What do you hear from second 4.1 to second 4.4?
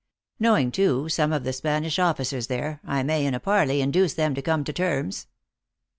them